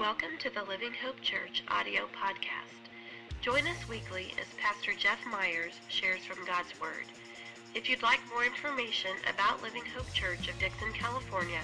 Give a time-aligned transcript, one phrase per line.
[0.00, 2.90] Welcome to the Living Hope Church audio podcast.
[3.40, 7.06] Join us weekly as Pastor Jeff Myers shares from God's Word.
[7.74, 11.60] If you'd like more information about Living Hope Church of Dixon, California,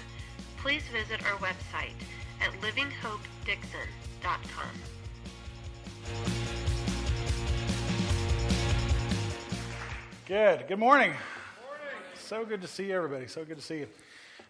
[0.57, 1.93] please visit our website
[2.41, 4.69] at livinghopedixon.com.
[10.25, 10.67] Good.
[10.67, 11.13] Good morning.
[12.17, 13.27] So good to see you everybody.
[13.27, 13.87] So good to see you.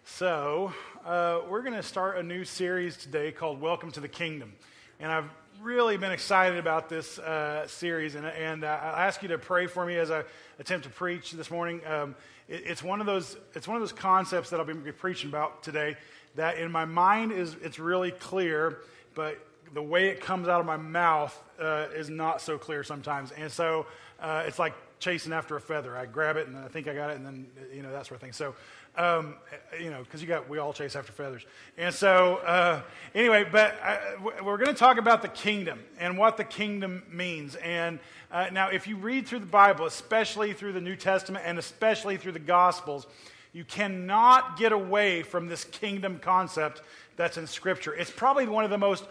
[0.06, 0.72] So,
[1.06, 4.52] uh, we're going to start a new series today called Welcome to the Kingdom.
[5.00, 5.30] And I've
[5.62, 8.14] really been excited about this uh, series.
[8.14, 10.24] And, and uh, I ask you to pray for me as I
[10.58, 11.80] attempt to preach this morning.
[11.86, 12.14] Um,
[12.48, 15.62] it, it's, one of those, it's one of those concepts that I'll be preaching about
[15.62, 15.96] today
[16.34, 18.80] that in my mind is it's really clear,
[19.14, 19.38] but
[19.72, 23.32] the way it comes out of my mouth uh, is not so clear sometimes.
[23.32, 23.86] And so
[24.20, 25.96] uh, it's like chasing after a feather.
[25.96, 28.16] I grab it and I think I got it, and then you know that sort
[28.16, 28.32] of thing.
[28.32, 28.54] So,
[28.96, 29.34] um,
[29.80, 31.42] you know, because you got we all chase after feathers.
[31.76, 32.82] And so, uh,
[33.14, 37.56] anyway, but I, we're going to talk about the kingdom and what the kingdom means.
[37.56, 37.98] And
[38.30, 42.16] uh, now, if you read through the Bible, especially through the New Testament and especially
[42.16, 43.06] through the Gospels,
[43.52, 46.82] you cannot get away from this kingdom concept
[47.16, 47.94] that's in Scripture.
[47.94, 49.04] It's probably one of the most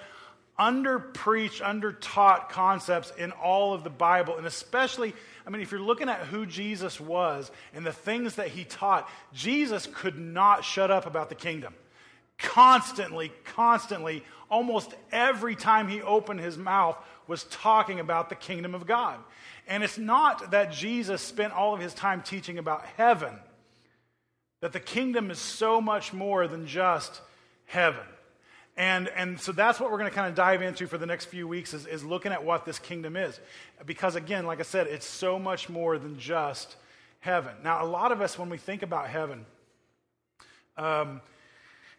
[0.58, 5.14] under preached, under taught concepts in all of the Bible, and especially
[5.46, 9.10] I mean, if you're looking at who Jesus was and the things that he taught,
[9.34, 11.74] Jesus could not shut up about the kingdom.
[12.38, 18.88] Constantly, constantly, almost every time he opened his mouth was talking about the kingdom of
[18.88, 19.20] God.
[19.68, 23.34] And it's not that Jesus spent all of his time teaching about heaven,
[24.62, 27.22] that the kingdom is so much more than just
[27.66, 28.06] heaven.
[28.76, 31.26] And, and so that's what we're going to kind of dive into for the next
[31.26, 33.40] few weeks is, is looking at what this kingdom is.
[33.86, 36.76] Because again, like I said, it's so much more than just
[37.20, 37.54] heaven.
[37.64, 39.46] Now, a lot of us, when we think about heaven,
[40.76, 41.22] um,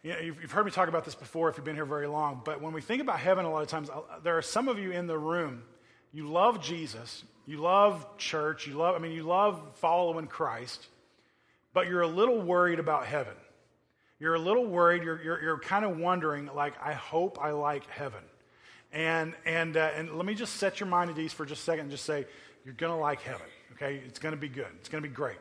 [0.03, 2.07] you know, you've, you've, heard me talk about this before if you've been here very
[2.07, 4.67] long, but when we think about heaven, a lot of times, uh, there are some
[4.67, 5.63] of you in the room,
[6.11, 10.85] you love Jesus, you love church, you love, I mean, you love following Christ,
[11.73, 13.33] but you're a little worried about heaven.
[14.19, 15.03] You're a little worried.
[15.03, 18.23] You're, you're, you're kind of wondering, like, I hope I like heaven.
[18.93, 21.63] And, and, uh, and let me just set your mind at ease for just a
[21.65, 22.25] second and just say,
[22.63, 24.01] you're going to like heaven, okay?
[24.05, 24.67] It's going to be good.
[24.79, 25.37] It's going to be great.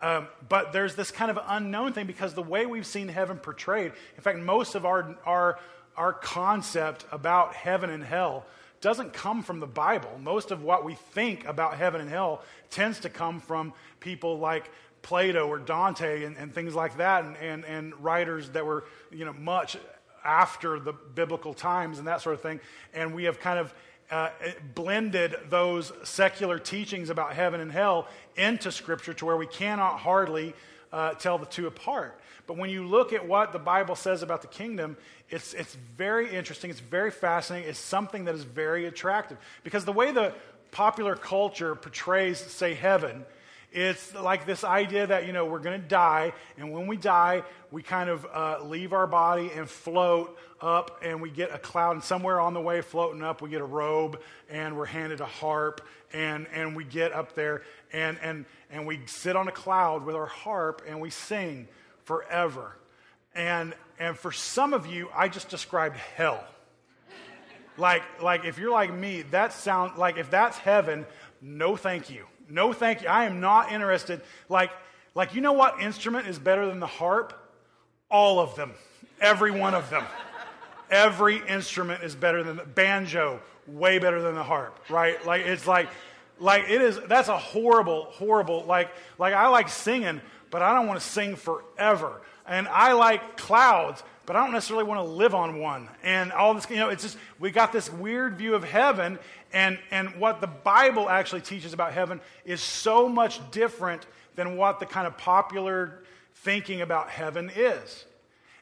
[0.00, 3.92] Um, but there's this kind of unknown thing because the way we've seen heaven portrayed,
[4.16, 5.58] in fact, most of our, our,
[5.96, 8.46] our concept about heaven and hell
[8.80, 10.10] doesn't come from the Bible.
[10.22, 14.70] Most of what we think about heaven and hell tends to come from people like
[15.02, 19.24] Plato or Dante and, and things like that, and, and, and writers that were you
[19.24, 19.76] know, much
[20.24, 22.60] after the biblical times and that sort of thing.
[22.92, 23.74] And we have kind of
[24.10, 24.30] uh,
[24.74, 30.54] blended those secular teachings about heaven and hell into Scripture to where we cannot hardly
[30.92, 32.18] uh, tell the two apart.
[32.46, 34.96] But when you look at what the Bible says about the kingdom,
[35.28, 39.36] it's, it's very interesting, it's very fascinating, it's something that is very attractive.
[39.62, 40.32] Because the way the
[40.70, 43.26] popular culture portrays, say, heaven,
[43.72, 47.42] it's like this idea that, you know, we're going to die, and when we die,
[47.70, 51.92] we kind of uh, leave our body and float up, and we get a cloud,
[51.92, 55.26] and somewhere on the way floating up, we get a robe, and we're handed a
[55.26, 57.62] harp, and, and we get up there,
[57.92, 61.68] and, and, and we sit on a cloud with our harp, and we sing
[62.04, 62.74] forever.
[63.34, 66.42] And, and for some of you, I just described hell.
[67.76, 71.04] like, like if you're like me, that sound like if that's heaven,
[71.42, 72.24] no thank you.
[72.48, 73.08] No, thank you.
[73.08, 74.20] I am not interested.
[74.48, 74.70] Like,
[75.14, 77.32] like you know what instrument is better than the harp?
[78.10, 78.72] All of them.
[79.20, 80.04] Every one of them.
[80.90, 85.24] Every instrument is better than the banjo, way better than the harp, right?
[85.26, 85.88] Like it's like
[86.40, 90.20] like it is that's a horrible, horrible, like like I like singing,
[90.50, 92.22] but I don't want to sing forever.
[92.46, 95.88] And I like clouds, but I don't necessarily want to live on one.
[96.02, 99.18] And all this, you know, it's just, we got this weird view of heaven,
[99.54, 104.06] and, and what the Bible actually teaches about heaven is so much different
[104.36, 108.04] than what the kind of popular thinking about heaven is.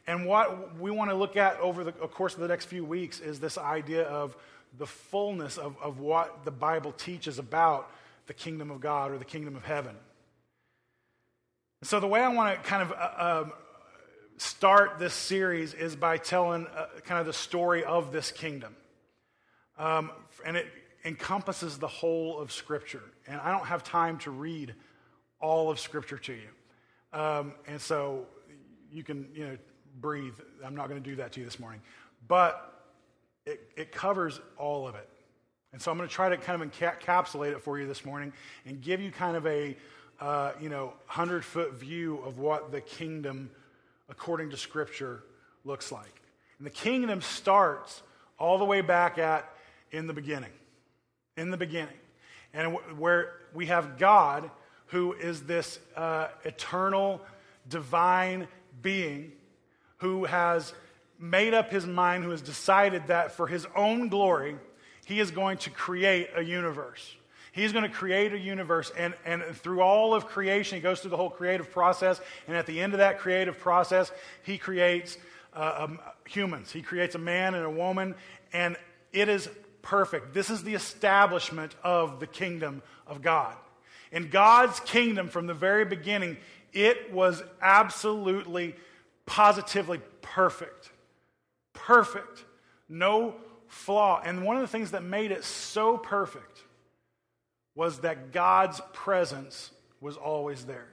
[0.06, 3.18] And what we want to look at over the course of the next few weeks
[3.18, 4.36] is this idea of
[4.78, 7.90] the fullness of, of what the Bible teaches about
[8.28, 9.96] the kingdom of God or the kingdom of heaven.
[11.82, 13.52] So, the way I want to kind of uh, um,
[14.38, 18.74] start this series is by telling uh, kind of the story of this kingdom.
[19.78, 20.10] Um,
[20.44, 20.66] and it
[21.04, 23.02] encompasses the whole of Scripture.
[23.26, 24.74] And I don't have time to read
[25.40, 27.18] all of Scripture to you.
[27.18, 28.26] Um, and so
[28.90, 29.58] you can, you know,
[30.00, 30.34] breathe.
[30.64, 31.80] I'm not going to do that to you this morning.
[32.28, 32.72] But
[33.46, 35.08] it, it covers all of it.
[35.72, 38.32] And so I'm going to try to kind of encapsulate it for you this morning
[38.64, 39.76] and give you kind of a,
[40.20, 43.50] uh, you know, 100 foot view of what the kingdom
[44.08, 45.22] according to Scripture
[45.64, 46.22] looks like.
[46.58, 48.02] And the kingdom starts
[48.38, 49.48] all the way back at
[49.90, 50.52] in the beginning.
[51.36, 51.96] In the beginning.
[52.54, 54.50] And where we have God,
[54.86, 57.20] who is this uh, eternal,
[57.68, 58.48] divine
[58.82, 59.32] being
[59.98, 60.74] who has
[61.18, 64.56] made up his mind, who has decided that for his own glory,
[65.06, 67.14] he is going to create a universe.
[67.56, 71.12] He's going to create a universe, and, and through all of creation, he goes through
[71.12, 72.20] the whole creative process.
[72.46, 74.12] And at the end of that creative process,
[74.42, 75.16] he creates
[75.54, 76.70] uh, um, humans.
[76.70, 78.14] He creates a man and a woman,
[78.52, 78.76] and
[79.10, 79.48] it is
[79.80, 80.34] perfect.
[80.34, 83.56] This is the establishment of the kingdom of God.
[84.12, 86.36] In God's kingdom, from the very beginning,
[86.74, 88.76] it was absolutely,
[89.24, 90.90] positively perfect.
[91.72, 92.44] Perfect.
[92.86, 93.34] No
[93.66, 94.20] flaw.
[94.22, 96.64] And one of the things that made it so perfect
[97.76, 99.70] was that God's presence
[100.00, 100.88] was always there.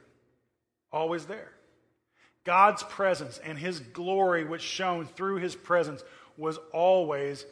[0.92, 1.52] Always there.
[2.44, 6.04] God's presence and his glory, which shone through his presence,
[6.38, 7.46] was always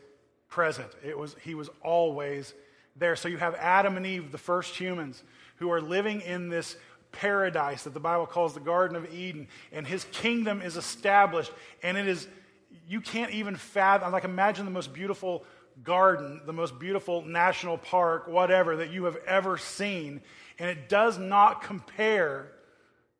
[0.49, 0.89] present.
[1.03, 2.53] It was, he was always
[2.97, 3.15] there.
[3.15, 5.23] So you have Adam and Eve, the first humans,
[5.55, 6.75] who are living in this
[7.13, 11.51] paradise that the Bible calls the Garden of Eden, and his kingdom is established,
[11.83, 12.27] and it is,
[12.87, 15.45] you can't even fathom, like imagine the most beautiful
[15.83, 20.21] garden, the most beautiful national park, whatever, that you have ever seen,
[20.59, 22.51] and it does not compare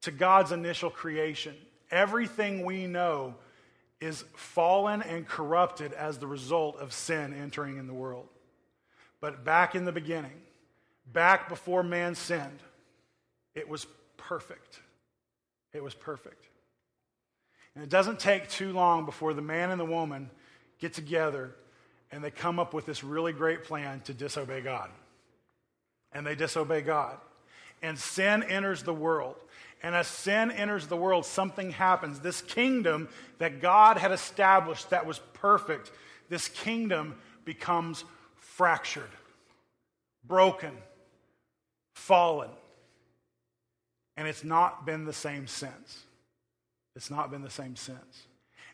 [0.02, 1.56] to God's initial creation.
[1.90, 3.36] Everything we know
[4.00, 8.28] is fallen and corrupted as the result of sin entering in the world.
[9.20, 10.42] But back in the beginning,
[11.12, 12.60] back before man sinned,
[13.54, 13.86] it was
[14.18, 14.80] perfect.
[15.74, 16.48] It was perfect.
[17.76, 20.30] And it doesn't take too long before the man and the woman
[20.80, 21.56] get together
[22.12, 24.90] and they come up with this really great plan to disobey God.
[26.12, 27.18] And they disobey God.
[27.82, 29.36] And sin enters the world.
[29.82, 32.20] And as sin enters the world, something happens.
[32.20, 33.10] This kingdom
[33.40, 35.92] that God had established that was perfect,
[36.30, 37.16] this kingdom
[37.46, 38.04] becomes
[38.36, 39.10] fractured,
[40.26, 40.74] broken,
[41.96, 42.50] fallen.
[44.18, 46.04] And it's not been the same since.
[46.96, 48.28] It's not been the same since.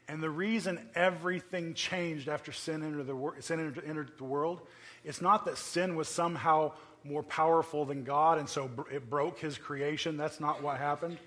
[0.07, 4.61] And the reason everything changed after sin entered the, sin entered the world,
[5.03, 6.71] it's not that sin was somehow
[7.03, 10.17] more powerful than God and so it broke his creation.
[10.17, 11.17] That's not what happened.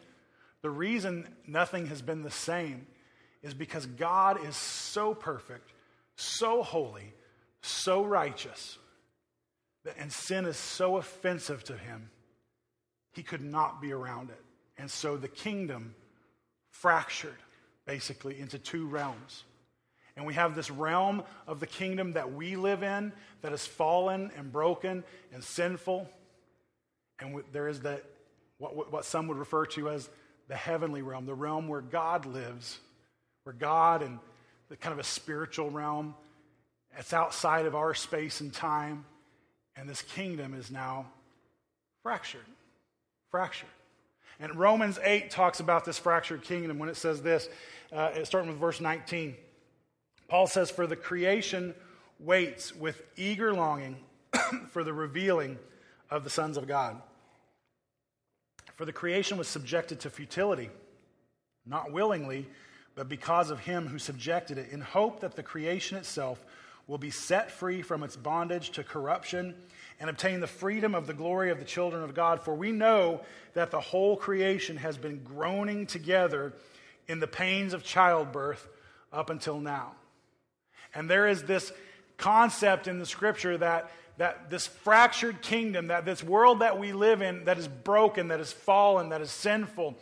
[0.62, 2.86] The reason nothing has been the same
[3.42, 5.72] is because God is so perfect,
[6.16, 7.14] so holy,
[7.62, 8.78] so righteous,
[9.98, 12.10] and sin is so offensive to him,
[13.12, 14.42] he could not be around it.
[14.76, 15.94] And so the kingdom
[16.70, 17.36] fractured
[17.90, 19.42] basically into two realms.
[20.14, 24.30] And we have this realm of the kingdom that we live in that is fallen
[24.36, 25.02] and broken
[25.32, 26.08] and sinful.
[27.18, 28.04] And there is that,
[28.58, 30.08] what, what some would refer to as
[30.46, 32.78] the heavenly realm, the realm where God lives,
[33.42, 34.20] where God and
[34.68, 36.14] the kind of a spiritual realm,
[36.96, 39.04] it's outside of our space and time.
[39.74, 41.06] And this kingdom is now
[42.04, 42.46] fractured.
[43.32, 43.68] Fractured.
[44.40, 47.48] And Romans 8 talks about this fractured kingdom when it says this,
[47.92, 49.36] uh, starting with verse 19.
[50.28, 51.74] Paul says, For the creation
[52.18, 53.96] waits with eager longing
[54.70, 55.58] for the revealing
[56.10, 57.00] of the sons of God.
[58.76, 60.70] For the creation was subjected to futility,
[61.66, 62.48] not willingly,
[62.94, 66.42] but because of him who subjected it, in hope that the creation itself
[66.90, 69.54] will be set free from its bondage to corruption
[70.00, 72.42] and obtain the freedom of the glory of the children of God.
[72.42, 73.20] For we know
[73.54, 76.52] that the whole creation has been groaning together
[77.06, 78.66] in the pains of childbirth
[79.12, 79.92] up until now.
[80.92, 81.72] And there is this
[82.16, 87.22] concept in the scripture that, that this fractured kingdom, that this world that we live
[87.22, 89.96] in that is broken, that is fallen, that is sinful,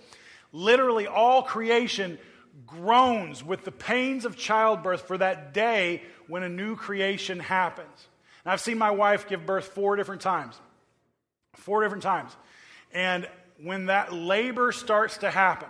[0.53, 2.19] literally all creation
[2.67, 8.09] groans with the pains of childbirth for that day when a new creation happens.
[8.45, 10.59] And I've seen my wife give birth four different times.
[11.55, 12.37] Four different times.
[12.93, 13.29] And
[13.63, 15.69] when that labor starts to happen,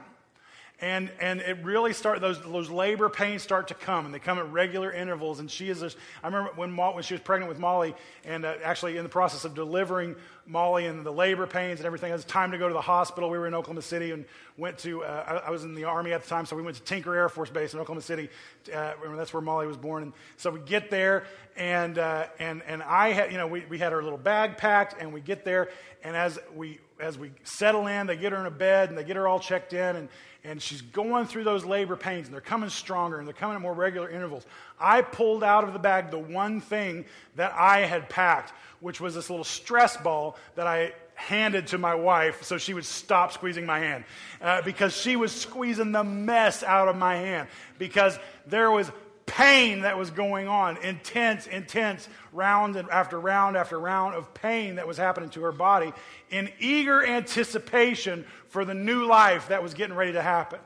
[0.80, 4.38] and, and it really start those, those labor pains start to come and they come
[4.38, 5.40] at regular intervals.
[5.40, 8.54] And she is this, i remember when, when she was pregnant with molly and uh,
[8.62, 10.14] actually in the process of delivering
[10.46, 13.28] molly and the labor pains and everything it was time to go to the hospital.
[13.28, 14.24] We were in oklahoma city and
[14.56, 16.76] went to uh, I, I, was in the army at the time so we went
[16.76, 18.28] to tinker air force base in oklahoma city
[18.72, 20.04] uh, that's where molly was born.
[20.04, 23.78] And so we get there and, uh, and, and i had you know we, we
[23.78, 25.70] had our little bag packed and we get there
[26.04, 29.04] and as we as we settle in they get her in a bed and they
[29.04, 30.08] get her all checked in and
[30.44, 33.60] and she's going through those labor pains, and they're coming stronger, and they're coming at
[33.60, 34.46] more regular intervals.
[34.78, 37.04] I pulled out of the bag the one thing
[37.36, 41.96] that I had packed, which was this little stress ball that I handed to my
[41.96, 44.04] wife so she would stop squeezing my hand
[44.40, 48.88] uh, because she was squeezing the mess out of my hand because there was
[49.28, 54.86] pain that was going on intense, intense, round after round after round of pain that
[54.88, 55.92] was happening to her body
[56.30, 60.58] in eager anticipation for the new life that was getting ready to happen.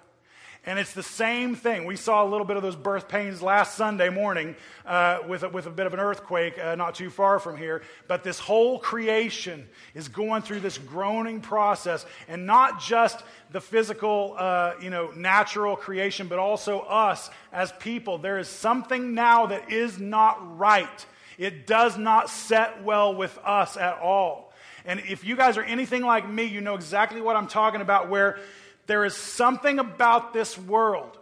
[0.64, 1.86] And it's the same thing.
[1.86, 4.54] We saw a little bit of those birth pains last Sunday morning
[4.86, 7.82] uh, with, a, with a bit of an earthquake uh, not too far from here.
[8.06, 14.36] But this whole creation is going through this groaning process, and not just the physical,
[14.38, 18.18] uh, you know, natural creation, but also us as people.
[18.18, 21.06] There is something now that is not right.
[21.38, 24.52] It does not set well with us at all.
[24.84, 28.08] And if you guys are anything like me, you know exactly what I'm talking about,
[28.08, 28.38] where
[28.86, 31.18] there is something about this world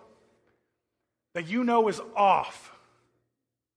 [1.35, 2.73] that you know is off.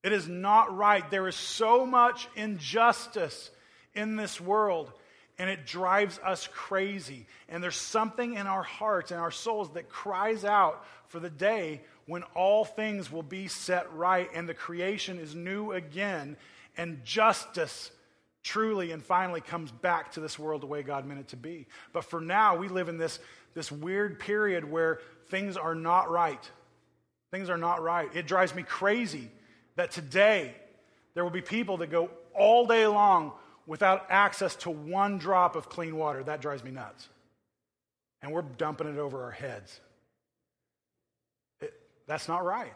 [0.03, 1.09] It is not right.
[1.09, 3.51] There is so much injustice
[3.93, 4.91] in this world,
[5.37, 7.25] and it drives us crazy.
[7.47, 11.81] And there's something in our hearts and our souls that cries out for the day
[12.05, 16.35] when all things will be set right and the creation is new again
[16.75, 17.91] and justice
[18.43, 21.65] truly and finally comes back to this world the way God meant it to be.
[21.93, 23.19] But for now, we live in this
[23.53, 26.51] this weird period where things are not right.
[27.31, 28.09] Things are not right.
[28.15, 29.29] It drives me crazy
[29.75, 30.53] that today
[31.13, 33.31] there will be people that go all day long
[33.65, 36.23] without access to one drop of clean water.
[36.23, 37.09] That drives me nuts.
[38.21, 39.79] And we're dumping it over our heads.
[41.61, 41.73] It,
[42.07, 42.75] that's not right.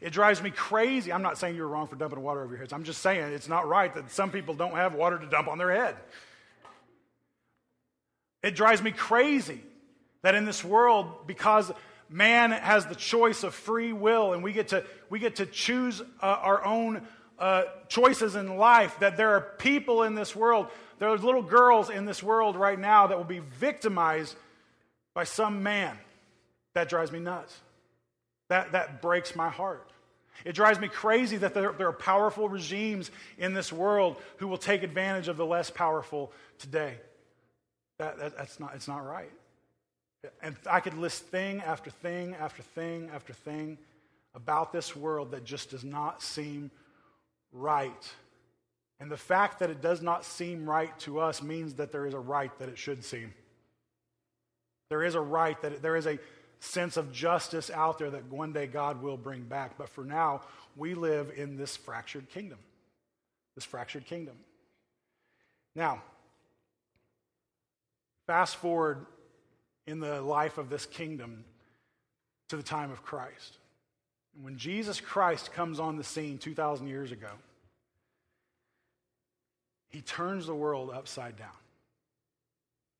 [0.00, 1.12] It drives me crazy.
[1.12, 2.72] I'm not saying you're wrong for dumping water over your heads.
[2.72, 5.58] I'm just saying it's not right that some people don't have water to dump on
[5.58, 5.96] their head.
[8.42, 9.60] It drives me crazy
[10.22, 11.70] that in this world, because
[12.08, 16.00] man has the choice of free will and we get to, we get to choose
[16.00, 17.06] uh, our own
[17.38, 20.66] uh, choices in life, that there are people in this world,
[20.98, 24.34] there are little girls in this world right now that will be victimized
[25.14, 25.96] by some man.
[26.74, 27.56] That drives me nuts.
[28.48, 29.90] That, that breaks my heart.
[30.44, 34.58] It drives me crazy that there, there, are powerful regimes in this world who will
[34.58, 36.94] take advantage of the less powerful today.
[37.98, 39.30] That, that, that's not, it's not right.
[40.42, 43.78] And I could list thing after thing after thing after thing
[44.34, 46.70] about this world that just does not seem
[47.52, 48.12] right.
[49.00, 52.14] And the fact that it does not seem right to us means that there is
[52.14, 53.32] a right that it should seem.
[54.90, 56.18] There is a right that it, there is a
[56.60, 59.78] sense of justice out there that one day God will bring back.
[59.78, 60.42] But for now,
[60.76, 62.58] we live in this fractured kingdom.
[63.54, 64.34] This fractured kingdom.
[65.76, 66.02] Now,
[68.26, 69.06] fast forward
[69.88, 71.44] in the life of this kingdom
[72.50, 73.56] to the time of Christ.
[74.36, 77.30] And when Jesus Christ comes on the scene 2,000 years ago,
[79.88, 81.48] he turns the world upside down.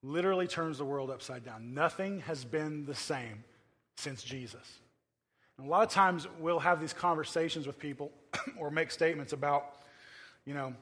[0.03, 1.75] Literally turns the world upside down.
[1.75, 3.45] Nothing has been the same
[3.99, 4.79] since Jesus.
[5.59, 8.11] And a lot of times we'll have these conversations with people
[8.59, 9.75] or make statements about,
[10.47, 10.73] you know,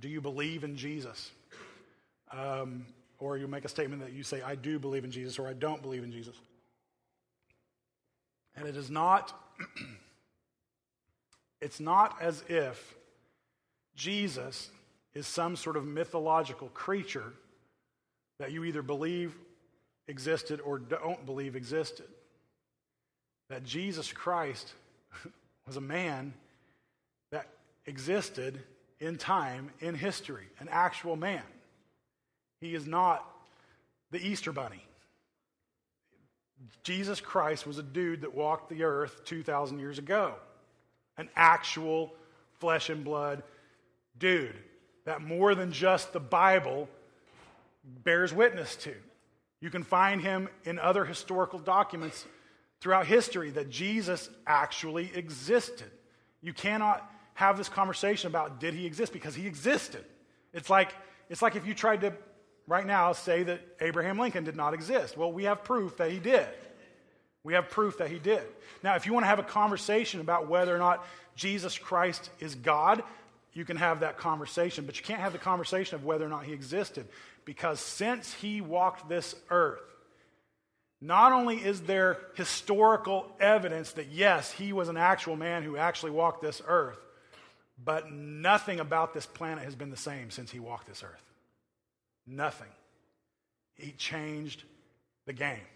[0.00, 1.30] do you believe in Jesus?
[2.32, 2.86] Um,
[3.18, 5.52] or you make a statement that you say, I do believe in Jesus, or I
[5.52, 6.36] don't believe in Jesus.
[8.56, 9.32] And it is not,
[11.60, 12.94] it's not as if
[13.96, 14.70] Jesus
[15.14, 17.32] is some sort of mythological creature
[18.38, 19.34] that you either believe
[20.08, 22.06] existed or don't believe existed.
[23.48, 24.72] That Jesus Christ
[25.66, 26.34] was a man
[27.30, 27.46] that
[27.86, 28.60] existed
[29.00, 31.42] in time, in history, an actual man.
[32.60, 33.24] He is not
[34.10, 34.84] the Easter Bunny.
[36.82, 40.34] Jesus Christ was a dude that walked the earth 2,000 years ago,
[41.16, 42.14] an actual
[42.60, 43.42] flesh and blood
[44.18, 44.56] dude
[45.04, 46.88] that more than just the Bible
[47.84, 48.94] bears witness to.
[49.60, 52.24] You can find him in other historical documents
[52.80, 55.90] throughout history that Jesus actually existed.
[56.42, 60.04] You cannot have this conversation about did he exist because he existed.
[60.52, 60.94] It's like,
[61.28, 62.12] it's like if you tried to
[62.66, 65.16] right now say that Abraham Lincoln did not exist.
[65.16, 66.46] Well, we have proof that he did.
[67.42, 68.42] We have proof that he did.
[68.82, 71.06] Now, if you want to have a conversation about whether or not
[71.36, 73.02] Jesus Christ is God,
[73.52, 76.44] you can have that conversation, but you can't have the conversation of whether or not
[76.44, 77.06] he existed.
[77.44, 79.82] Because since he walked this earth,
[81.00, 86.12] not only is there historical evidence that yes, he was an actual man who actually
[86.12, 86.98] walked this earth,
[87.82, 91.33] but nothing about this planet has been the same since he walked this earth.
[92.26, 92.68] Nothing.
[93.74, 94.62] He changed
[95.26, 95.66] the game.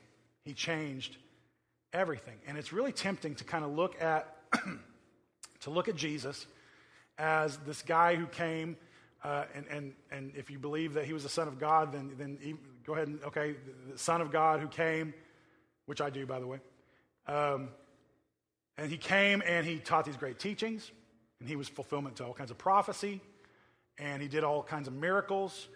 [0.44, 1.16] He changed
[1.92, 2.38] everything.
[2.46, 4.34] And it's really tempting to kind of look at
[5.60, 6.46] to look at Jesus
[7.18, 8.76] as this guy who came
[9.24, 12.12] uh, and, and, and if you believe that he was the Son of God, then,
[12.18, 12.54] then he,
[12.86, 13.56] go ahead and, okay,
[13.90, 15.12] the Son of God who came,
[15.86, 16.60] which I do, by the way,
[17.26, 17.70] um,
[18.76, 20.90] And he came and he taught these great teachings,
[21.40, 23.20] and he was fulfillment to all kinds of prophecy,
[23.98, 25.68] and he did all kinds of miracles.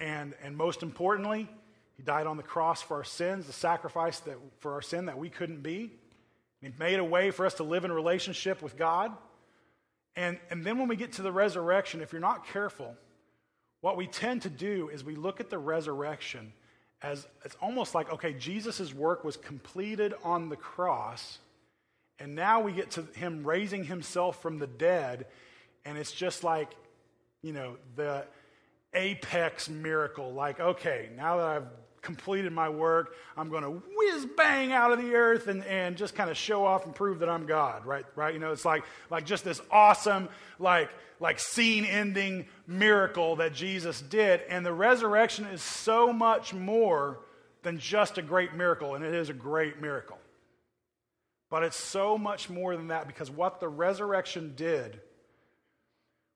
[0.00, 1.48] And, and most importantly,
[1.96, 5.18] he died on the cross for our sins, the sacrifice that, for our sin that
[5.18, 5.92] we couldn't be.
[6.62, 9.12] He made a way for us to live in relationship with God.
[10.16, 12.96] And, and then when we get to the resurrection, if you're not careful,
[13.80, 16.52] what we tend to do is we look at the resurrection
[17.02, 21.38] as it's almost like, okay, Jesus' work was completed on the cross,
[22.18, 25.26] and now we get to him raising himself from the dead,
[25.86, 26.70] and it's just like,
[27.40, 28.26] you know, the
[28.94, 30.32] apex miracle.
[30.32, 31.66] Like, okay, now that I've
[32.02, 33.14] completed my work.
[33.36, 36.64] I'm going to whiz bang out of the earth and, and just kind of show
[36.64, 38.04] off and prove that I'm God, right?
[38.16, 38.34] Right?
[38.34, 40.28] You know, it's like, like just this awesome,
[40.58, 44.40] like, like scene ending miracle that Jesus did.
[44.48, 47.20] And the resurrection is so much more
[47.62, 50.18] than just a great miracle, and it is a great miracle.
[51.50, 55.00] But it's so much more than that because what the resurrection did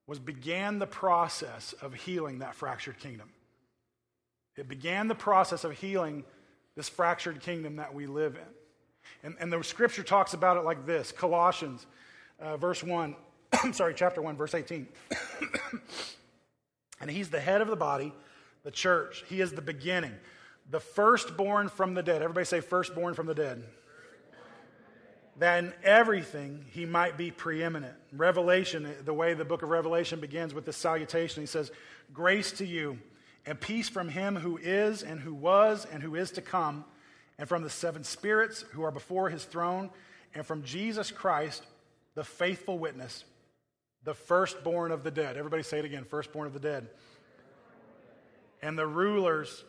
[0.07, 3.31] was began the process of healing that fractured kingdom.
[4.57, 6.25] It began the process of healing
[6.77, 8.43] this fractured kingdom that we live in.
[9.23, 11.87] And, and the scripture talks about it like this Colossians,
[12.41, 13.17] uh, verse 1,
[13.63, 14.89] I'm sorry, chapter 1, verse 18.
[17.01, 18.13] and he's the head of the body,
[18.63, 19.25] the church.
[19.29, 20.15] He is the beginning,
[20.71, 22.23] the firstborn from the dead.
[22.23, 23.63] Everybody say, firstborn from the dead.
[25.39, 27.95] That in everything he might be preeminent.
[28.13, 31.73] Revelation, the way the book of Revelation begins with this salutation, he says,
[32.13, 32.99] Grace to you
[33.47, 36.85] and peace from him who is, and who was, and who is to come,
[37.39, 39.91] and from the seven spirits who are before his throne,
[40.35, 41.63] and from Jesus Christ,
[42.15, 43.25] the faithful witness,
[44.05, 45.37] the firstborn of the dead.
[45.37, 46.89] Everybody say it again firstborn of the dead.
[48.63, 49.65] And the rulers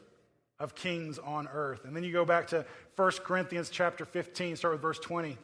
[0.60, 1.84] of kings on earth.
[1.84, 5.38] And then you go back to 1 Corinthians chapter 15, start with verse 20.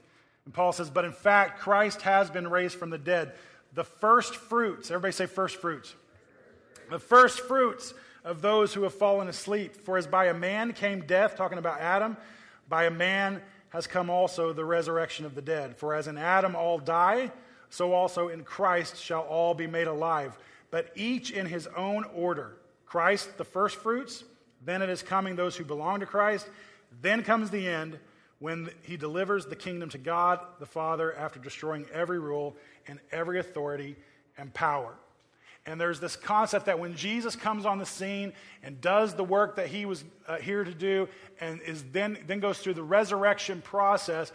[0.52, 3.32] And Paul says, But in fact, Christ has been raised from the dead,
[3.74, 4.92] the first fruits.
[4.92, 5.96] Everybody say first fruits.
[6.90, 7.94] The first fruits
[8.26, 9.78] of those who have fallen asleep.
[9.78, 12.18] For as by a man came death, talking about Adam,
[12.68, 15.78] by a man has come also the resurrection of the dead.
[15.78, 17.32] For as in Adam all die,
[17.70, 20.38] so also in Christ shall all be made alive,
[20.70, 22.58] but each in his own order.
[22.86, 24.26] Christ, the first fruits,
[24.66, 26.46] then it is coming those who belong to Christ,
[27.02, 28.00] then comes the end
[28.42, 32.56] when he delivers the kingdom to God the Father after destroying every rule
[32.88, 33.96] and every authority
[34.36, 34.96] and power.
[35.68, 39.58] And there's this concept that when Jesus comes on the scene and does the work
[39.58, 41.08] that he was uh, here to do
[41.40, 44.32] and is then, then goes through the resurrection process,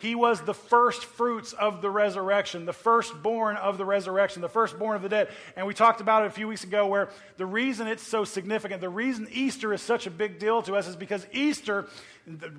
[0.00, 4.96] he was the first fruits of the resurrection, the firstborn of the resurrection, the firstborn
[4.96, 5.28] of the dead.
[5.56, 8.80] And we talked about it a few weeks ago where the reason it's so significant,
[8.80, 11.86] the reason Easter is such a big deal to us is because Easter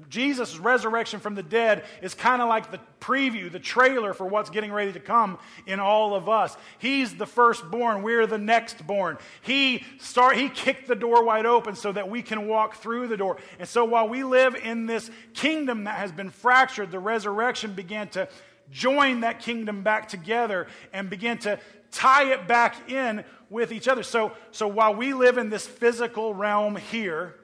[0.10, 4.50] Jesus' resurrection from the dead is kind of like the preview, the trailer for what's
[4.50, 6.56] getting ready to come in all of us.
[6.80, 9.18] He's the firstborn, we're the next born.
[9.42, 13.18] He start he kicked the door wide open so that we can walk through the
[13.18, 13.38] door.
[13.60, 18.08] And so while we live in this kingdom that has been fractured, the resurrection began
[18.10, 18.28] to
[18.72, 21.60] join that kingdom back together and begin to
[21.92, 24.04] tie it back in with each other.
[24.04, 27.36] So, so while we live in this physical realm here,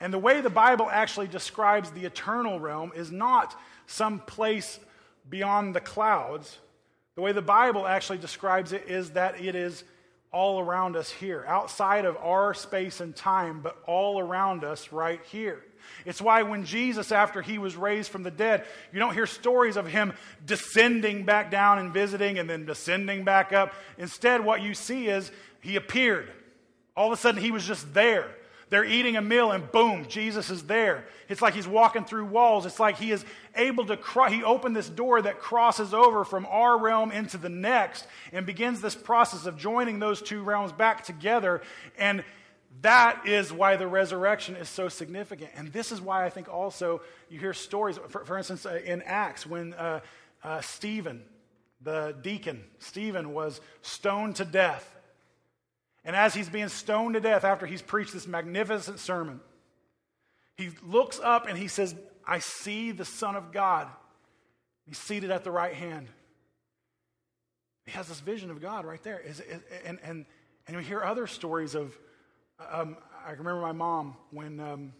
[0.00, 4.78] and the way the Bible actually describes the eternal realm is not some place
[5.28, 6.58] beyond the clouds.
[7.16, 9.82] The way the Bible actually describes it is that it is
[10.30, 15.20] all around us here, outside of our space and time, but all around us right
[15.24, 15.64] here.
[16.04, 19.76] It's why when Jesus, after he was raised from the dead, you don't hear stories
[19.76, 20.12] of him
[20.44, 23.72] descending back down and visiting and then descending back up.
[23.96, 26.30] Instead, what you see is he appeared.
[26.96, 28.28] All of a sudden, he was just there.
[28.70, 31.06] They're eating a meal and boom, Jesus is there.
[31.28, 32.66] It's like he's walking through walls.
[32.66, 36.78] It's like he is able to, he opened this door that crosses over from our
[36.78, 41.62] realm into the next and begins this process of joining those two realms back together.
[41.96, 42.24] And
[42.82, 45.50] that is why the resurrection is so significant.
[45.56, 47.00] And this is why I think also
[47.30, 50.00] you hear stories, for, for instance, uh, in Acts, when uh,
[50.44, 51.22] uh, Stephen,
[51.80, 54.94] the deacon, Stephen was stoned to death
[56.04, 59.40] and as he's being stoned to death after he's preached this magnificent sermon,
[60.56, 61.94] he looks up and he says,
[62.26, 63.88] I see the Son of God.
[64.86, 66.08] He's seated at the right hand.
[67.84, 69.22] He has this vision of God right there.
[69.84, 70.26] And, and,
[70.66, 71.96] and we hear other stories of,
[72.70, 74.92] um, I remember my mom when, um,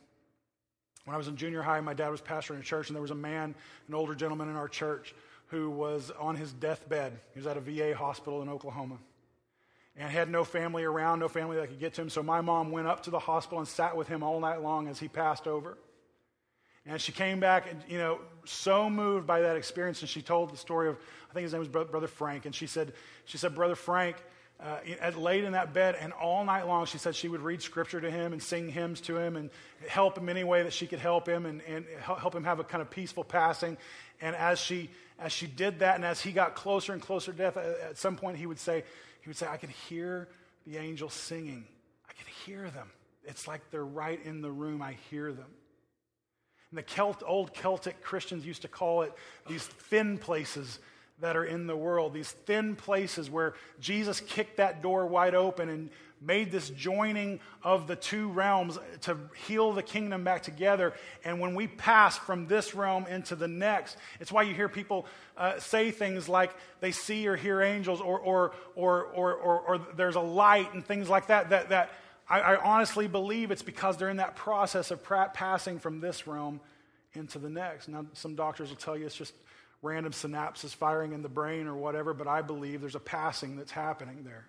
[1.05, 3.11] when I was in junior high, my dad was pastoring a church, and there was
[3.11, 3.55] a man,
[3.89, 5.15] an older gentleman in our church,
[5.49, 7.19] who was on his deathbed.
[7.33, 8.99] He was at a VA hospital in Oklahoma
[9.99, 12.09] and had no family around, no family that could get to him.
[12.09, 14.87] So my mom went up to the hospital and sat with him all night long
[14.89, 15.77] as he passed over.
[16.87, 20.01] And she came back, and, you know, so moved by that experience.
[20.01, 20.97] And she told the story of,
[21.31, 22.47] I think his name was Brother Frank.
[22.47, 22.95] And she said,
[23.27, 24.17] she said, Brother Frank,
[24.61, 24.79] uh,
[25.17, 28.11] laid in that bed, and all night long, she said she would read scripture to
[28.11, 29.51] him and sing hymns to him and
[29.87, 32.65] help him any way that she could help him and, and help him have a
[32.65, 33.77] kind of peaceful passing.
[34.21, 37.39] And as she, as she did that, and as he got closer and closer to
[37.39, 38.83] death, at some point he would say,
[39.29, 40.27] he would say, I could hear
[40.67, 41.67] the angels singing.
[42.09, 42.91] I could hear them.
[43.25, 44.81] It's like they're right in the room.
[44.81, 45.51] I hear them.
[46.71, 49.12] And the Celt, old Celtic Christians used to call it
[49.47, 50.79] these thin places
[51.21, 55.69] that are in the world, these thin places where Jesus kicked that door wide open
[55.69, 60.93] and made this joining of the two realms to heal the kingdom back together.
[61.25, 65.07] And when we pass from this realm into the next, it's why you hear people
[65.37, 69.79] uh, say things like they see or hear angels or, or, or, or, or, or
[69.97, 71.93] there's a light and things like that, that, that
[72.29, 75.03] I, I honestly believe it's because they're in that process of
[75.33, 76.61] passing from this realm
[77.15, 77.89] into the next.
[77.89, 79.35] Now, some doctors will tell you it's just
[79.83, 83.71] random synapses firing in the brain or whatever, but I believe there's a passing that's
[83.71, 84.47] happening there.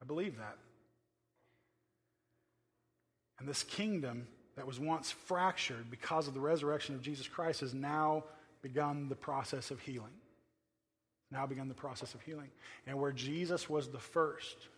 [0.00, 0.56] I believe that.
[3.42, 7.74] And this kingdom that was once fractured because of the resurrection of Jesus Christ has
[7.74, 8.22] now
[8.62, 10.12] begun the process of healing.
[11.32, 12.50] Now begun the process of healing.
[12.86, 14.68] And where Jesus was the first,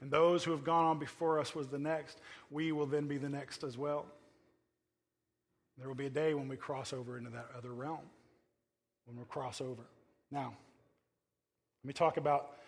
[0.00, 2.20] and those who have gone on before us was the next,
[2.52, 4.06] we will then be the next as well.
[5.76, 7.98] There will be a day when we cross over into that other realm,
[9.06, 9.82] when we cross over.
[10.30, 10.54] Now,
[11.82, 12.58] let me talk about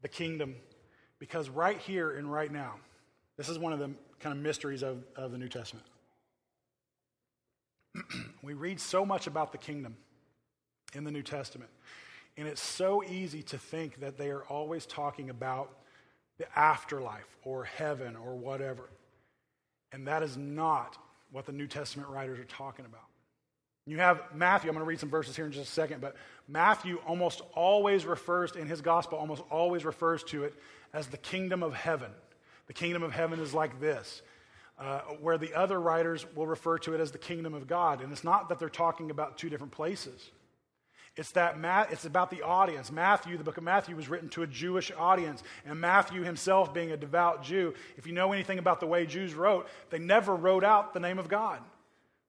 [0.00, 0.56] the kingdom,
[1.18, 2.76] because right here and right now,
[3.38, 5.86] this is one of the kind of mysteries of, of the New Testament.
[8.42, 9.96] we read so much about the kingdom
[10.92, 11.70] in the New Testament,
[12.36, 15.70] and it's so easy to think that they are always talking about
[16.38, 18.90] the afterlife or heaven or whatever.
[19.92, 20.98] And that is not
[21.32, 23.02] what the New Testament writers are talking about.
[23.86, 26.14] You have Matthew, I'm going to read some verses here in just a second, but
[26.46, 30.54] Matthew almost always refers, in his gospel, almost always refers to it
[30.92, 32.10] as the kingdom of heaven.
[32.68, 34.22] The kingdom of heaven is like this,
[34.78, 38.00] uh, where the other writers will refer to it as the kingdom of God.
[38.00, 40.30] And it's not that they're talking about two different places.
[41.16, 42.92] It's that Ma- it's about the audience.
[42.92, 46.92] Matthew, the book of Matthew, was written to a Jewish audience, and Matthew himself, being
[46.92, 50.62] a devout Jew, if you know anything about the way Jews wrote, they never wrote
[50.62, 51.60] out the name of God.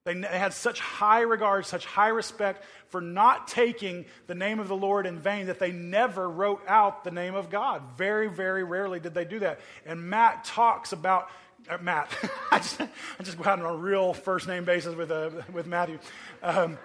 [0.09, 4.67] They, they had such high regard, such high respect for not taking the name of
[4.67, 7.83] the Lord in vain that they never wrote out the name of God.
[7.95, 9.59] Very, very rarely did they do that.
[9.85, 11.29] And Matt talks about
[11.69, 12.09] uh, Matt.
[12.51, 15.67] I just, I just go out on a real first name basis with, uh, with
[15.67, 15.99] Matthew.
[16.41, 16.79] Um,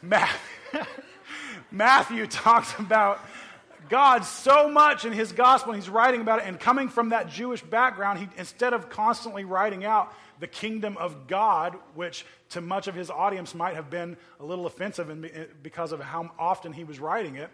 [0.00, 0.34] Matt.
[1.70, 3.20] Matthew talks about
[3.88, 7.28] God so much in his gospel, and he's writing about it, and coming from that
[7.28, 12.88] Jewish background, he, instead of constantly writing out the kingdom of God, which to much
[12.88, 16.84] of his audience might have been a little offensive eh, because of how often he
[16.84, 17.50] was writing it,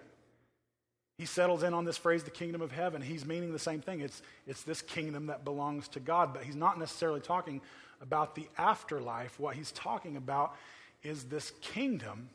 [1.18, 3.02] he settles in on this phrase, the kingdom of heaven.
[3.02, 4.00] He's meaning the same thing.
[4.00, 7.60] It's, it's this kingdom that belongs to God, but he's not necessarily talking
[8.00, 9.38] about the afterlife.
[9.40, 10.54] What he's talking about
[11.02, 12.30] is this kingdom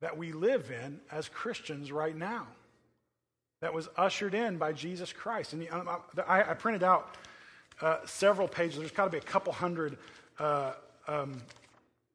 [0.00, 2.46] that we live in as Christians right now
[3.60, 5.52] that was ushered in by Jesus Christ.
[5.52, 5.66] And
[6.26, 7.16] I, I printed out
[7.80, 8.78] uh, several pages.
[8.78, 9.98] There's got to be a couple hundred
[10.38, 10.72] uh,
[11.06, 11.42] um,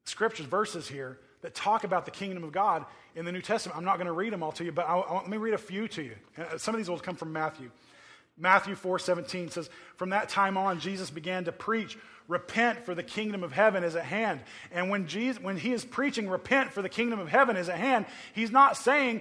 [0.04, 3.76] scriptures, verses here that talk about the kingdom of God in the New Testament.
[3.76, 5.54] I'm not going to read them all to you, but I'll, I'll, let me read
[5.54, 6.14] a few to you.
[6.38, 7.70] Uh, some of these will come from Matthew.
[8.36, 13.44] Matthew 4:17 says, "From that time on Jesus began to preach, repent for the kingdom
[13.44, 14.40] of heaven is at hand."
[14.72, 17.78] And when Jesus when he is preaching repent for the kingdom of heaven is at
[17.78, 19.20] hand, he's not saying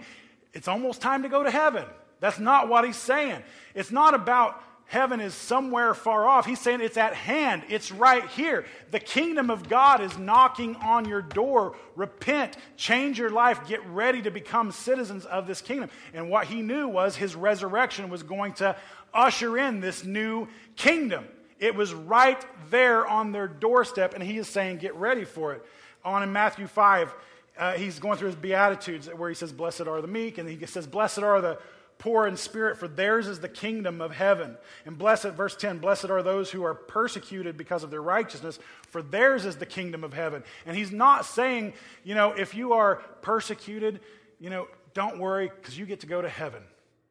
[0.54, 1.86] it's almost time to go to heaven.
[2.24, 3.44] That's not what he's saying.
[3.76, 6.46] It's not about heaven is somewhere far off.
[6.46, 8.66] He's saying it's at hand, it's right here.
[8.92, 11.76] The kingdom of God is knocking on your door.
[11.98, 15.90] Repent, change your life, get ready to become citizens of this kingdom.
[16.14, 18.78] And what he knew was his resurrection was going to
[19.14, 21.26] usher in this new kingdom.
[21.60, 25.66] It was right there on their doorstep, and he is saying, Get ready for it.
[26.06, 27.14] On in Matthew 5,
[27.58, 30.66] uh, he's going through his Beatitudes where he says, Blessed are the meek, and he
[30.66, 31.60] says, Blessed are the
[32.04, 34.58] poor in spirit, for theirs is the kingdom of heaven.
[34.86, 39.02] And blessed, verse 10, blessed are those who are persecuted because of their righteousness, for
[39.02, 40.44] theirs is the kingdom of heaven.
[40.66, 41.72] And he's not saying,
[42.04, 44.02] you know, if you are persecuted,
[44.38, 46.62] you know, don't worry because you get to go to heaven.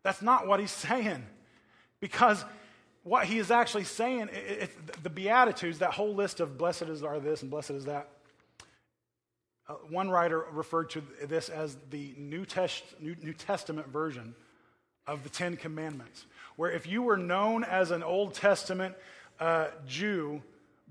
[0.02, 1.24] That's not what he's saying.
[1.98, 2.44] Because
[3.02, 7.02] what he is actually saying, it, it, the Beatitudes, that whole list of blessed is
[7.02, 8.10] are this and blessed is that.
[9.66, 14.34] Uh, one writer referred to this as the New, Test, New, New Testament version
[15.06, 18.94] of the Ten Commandments, where if you were known as an Old Testament
[19.40, 20.42] uh, Jew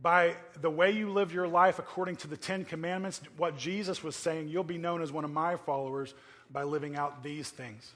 [0.02, 4.16] by the way you live your life according to the Ten Commandments, what Jesus was
[4.16, 6.14] saying, you'll be known as one of my followers
[6.50, 7.92] by living out these things.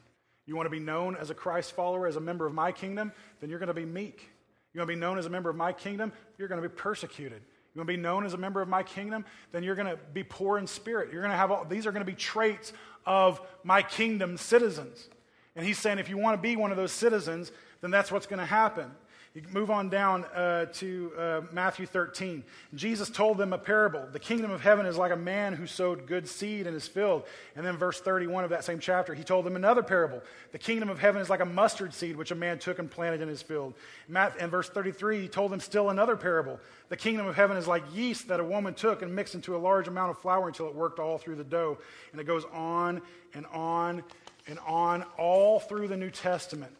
[0.45, 3.11] You want to be known as a Christ follower, as a member of my kingdom,
[3.41, 4.29] then you're going to be meek.
[4.73, 6.73] You want to be known as a member of my kingdom, you're going to be
[6.73, 7.41] persecuted.
[7.73, 9.97] You want to be known as a member of my kingdom, then you're going to
[10.13, 11.11] be poor in spirit.
[11.11, 12.71] You're going to have all, these are going to be traits
[13.05, 15.09] of my kingdom citizens.
[15.55, 18.27] And he's saying if you want to be one of those citizens, then that's what's
[18.27, 18.91] going to happen.
[19.35, 22.41] You move on down uh, to uh, Matthew 13.
[22.73, 24.07] Jesus told them a parable.
[24.13, 27.23] The kingdom of heaven is like a man who sowed good seed in his field.
[27.57, 30.21] And then, verse 31 of that same chapter, he told them another parable.
[30.53, 33.19] The kingdom of heaven is like a mustard seed which a man took and planted
[33.19, 33.73] in his field.
[34.07, 36.57] And verse 33, he told them still another parable.
[36.87, 39.59] The kingdom of heaven is like yeast that a woman took and mixed into a
[39.59, 41.77] large amount of flour until it worked all through the dough.
[42.13, 43.01] And it goes on
[43.33, 44.01] and on
[44.47, 46.75] and on, all through the New Testament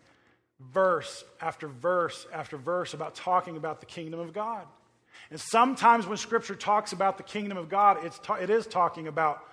[0.60, 4.65] verse after verse after verse about talking about the kingdom of God.
[5.30, 9.08] And sometimes when Scripture talks about the kingdom of God, it's ta- it is talking
[9.08, 9.43] about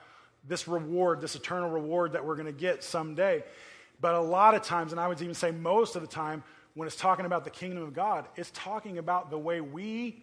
[0.46, 3.44] this reward, this eternal reward that we're going to get someday.
[4.00, 6.42] But a lot of times, and I would even say most of the time,
[6.74, 10.22] when it's talking about the kingdom of God, it's talking about the way we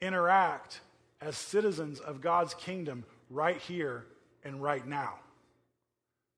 [0.00, 0.80] interact
[1.20, 4.04] as citizens of God's kingdom right here
[4.44, 5.14] and right now.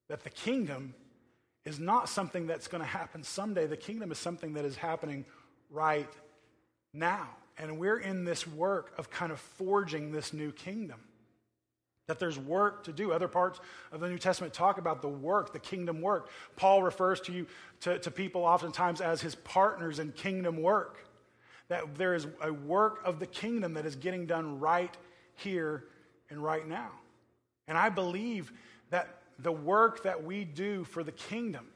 [0.09, 0.95] That the kingdom
[1.65, 3.67] is not something that's going to happen someday.
[3.67, 5.25] The kingdom is something that is happening
[5.71, 6.11] right
[6.93, 7.29] now.
[7.59, 11.01] And we're in this work of kind of forging this new kingdom.
[12.07, 13.13] That there's work to do.
[13.13, 13.59] Other parts
[13.91, 16.31] of the New Testament talk about the work, the kingdom work.
[16.55, 17.47] Paul refers to you
[17.81, 21.05] to, to people oftentimes as his partners in kingdom work.
[21.69, 24.97] That there is a work of the kingdom that is getting done right
[25.35, 25.85] here
[26.31, 26.91] and right now.
[27.67, 28.53] And I believe
[28.91, 31.67] that the work that we do for the kingdom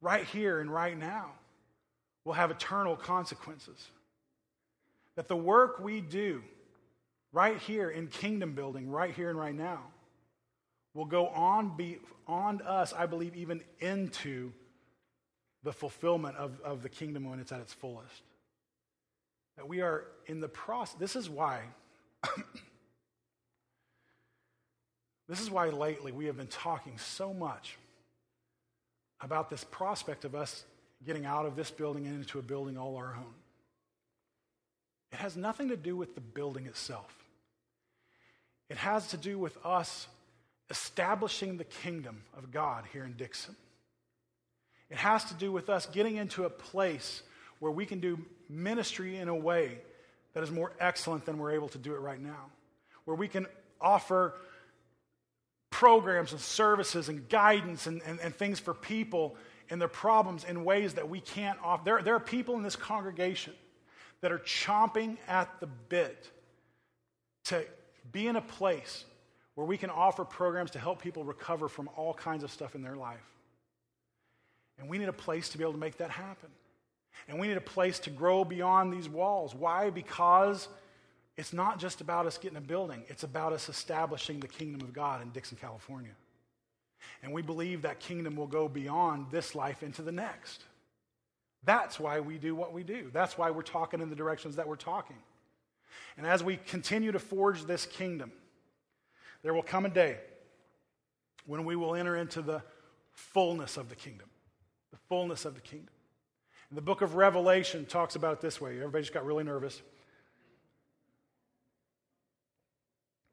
[0.00, 1.32] right here and right now
[2.24, 3.88] will have eternal consequences.
[5.16, 6.42] That the work we do
[7.32, 9.82] right here in kingdom building, right here and right now,
[10.94, 14.52] will go on beyond us, I believe, even into
[15.62, 18.22] the fulfillment of, of the kingdom when it's at its fullest.
[19.56, 20.98] That we are in the process.
[20.98, 21.62] This is why
[25.28, 27.76] This is why lately we have been talking so much
[29.20, 30.64] about this prospect of us
[31.04, 33.34] getting out of this building and into a building all our own.
[35.12, 37.14] It has nothing to do with the building itself.
[38.68, 40.06] It has to do with us
[40.70, 43.56] establishing the kingdom of God here in Dixon.
[44.90, 47.22] It has to do with us getting into a place
[47.58, 49.78] where we can do ministry in a way
[50.34, 52.50] that is more excellent than we're able to do it right now,
[53.04, 53.46] where we can
[53.80, 54.34] offer
[55.78, 59.36] programs and services and guidance and, and, and things for people
[59.70, 61.84] and their problems in ways that we can't offer.
[61.84, 63.52] There, there are people in this congregation
[64.20, 66.28] that are chomping at the bit
[67.44, 67.64] to
[68.10, 69.04] be in a place
[69.54, 72.82] where we can offer programs to help people recover from all kinds of stuff in
[72.82, 73.30] their life.
[74.80, 76.48] And we need a place to be able to make that happen.
[77.28, 79.54] And we need a place to grow beyond these walls.
[79.54, 79.90] Why?
[79.90, 80.66] Because
[81.38, 84.92] it's not just about us getting a building, it's about us establishing the kingdom of
[84.92, 86.10] God in Dixon, California.
[87.22, 90.64] And we believe that kingdom will go beyond this life into the next.
[91.62, 93.10] That's why we do what we do.
[93.12, 95.16] That's why we're talking in the directions that we're talking.
[96.16, 98.32] And as we continue to forge this kingdom,
[99.44, 100.16] there will come a day
[101.46, 102.62] when we will enter into the
[103.12, 104.26] fullness of the kingdom.
[104.90, 105.94] The fullness of the kingdom.
[106.68, 108.72] And the book of Revelation talks about it this way.
[108.72, 109.80] Everybody just got really nervous.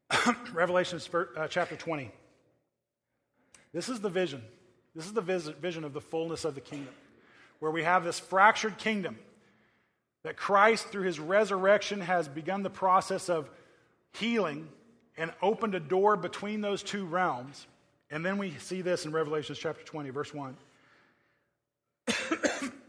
[0.53, 0.99] Revelation
[1.37, 2.11] uh, chapter 20.
[3.73, 4.41] This is the vision.
[4.95, 6.93] This is the vision of the fullness of the kingdom,
[7.59, 9.17] where we have this fractured kingdom
[10.23, 13.49] that Christ, through his resurrection, has begun the process of
[14.13, 14.69] healing
[15.17, 17.67] and opened a door between those two realms.
[18.09, 20.55] And then we see this in Revelation chapter 20, verse 1.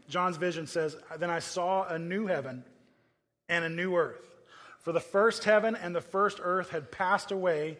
[0.09, 2.63] John's vision says, Then I saw a new heaven
[3.49, 4.36] and a new earth.
[4.87, 7.77] For the first heaven and the first earth had passed away,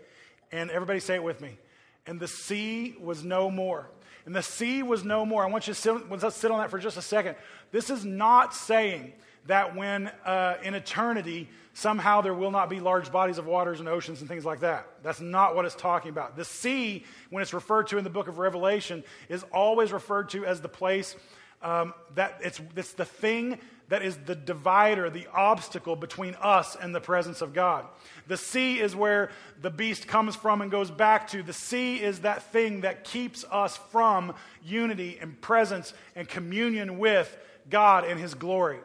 [0.52, 1.58] and everybody say it with me.
[2.06, 3.88] And the sea was no more.
[4.26, 5.42] And the sea was no more.
[5.42, 7.38] I want you to sit, let's sit on that for just a second.
[7.72, 9.14] This is not saying
[9.46, 13.88] that when uh, in eternity somehow there will not be large bodies of waters and
[13.88, 14.86] oceans and things like that.
[15.02, 16.36] That's not what it's talking about.
[16.36, 20.46] The sea, when it's referred to in the book of Revelation, is always referred to
[20.46, 21.16] as the place
[21.62, 26.94] um, that it's, it's the thing that is the divider, the obstacle between us and
[26.94, 27.86] the presence of God.
[28.28, 31.42] The sea is where the beast comes from and goes back to.
[31.42, 37.38] The sea is that thing that keeps us from unity and presence and communion with
[37.70, 38.80] God and His glory.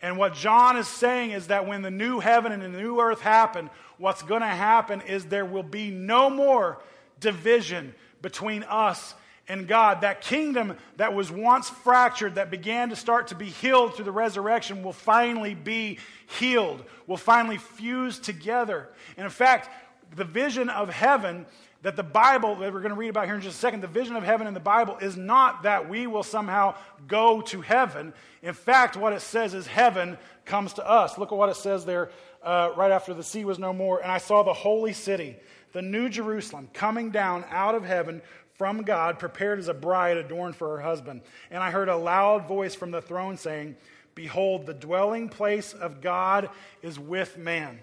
[0.00, 3.20] And what John is saying is that when the new heaven and the new earth
[3.20, 6.80] happen, what's going to happen is there will be no more
[7.20, 9.14] division between us
[9.48, 10.00] and God.
[10.00, 14.12] That kingdom that was once fractured, that began to start to be healed through the
[14.12, 15.98] resurrection, will finally be
[16.38, 18.88] healed, will finally fuse together.
[19.16, 19.68] And in fact,
[20.14, 21.46] the vision of heaven
[21.82, 23.86] that the Bible, that we're going to read about here in just a second, the
[23.86, 26.74] vision of heaven in the Bible is not that we will somehow
[27.06, 28.12] go to heaven.
[28.42, 31.16] In fact, what it says is heaven comes to us.
[31.16, 32.10] Look at what it says there
[32.42, 34.00] uh, right after the sea was no more.
[34.00, 35.36] And I saw the holy city,
[35.72, 38.20] the new Jerusalem, coming down out of heaven
[38.58, 41.22] from God, prepared as a bride adorned for her husband.
[41.50, 43.76] And I heard a loud voice from the throne saying,
[44.14, 46.48] Behold, the dwelling place of God
[46.82, 47.78] is with man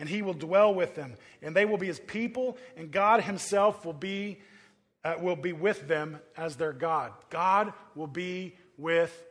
[0.00, 3.84] and he will dwell with them, and they will be his people, and God himself
[3.84, 4.40] will be,
[5.04, 7.12] uh, will be with them as their God.
[7.28, 9.22] God will be with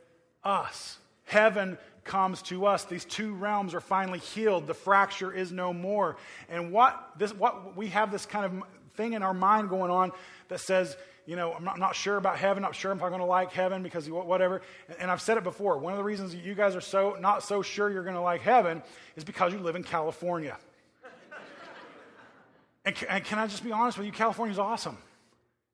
[0.44, 0.96] us.
[1.24, 2.84] Heaven comes to us.
[2.84, 4.68] These two realms are finally healed.
[4.68, 6.16] The fracture is no more.
[6.48, 8.62] And what this what we have this kind of
[8.94, 10.12] thing in our mind going on
[10.48, 13.20] that says, you know, I'm not, not sure about heaven, not sure if I'm going
[13.20, 14.62] to like heaven because whatever.
[14.98, 15.78] And I've said it before.
[15.78, 18.20] One of the reasons that you guys are so not so sure you're going to
[18.20, 18.82] like heaven
[19.16, 20.56] is because you live in California.
[22.84, 24.12] and, and can I just be honest with you?
[24.12, 24.98] California is awesome.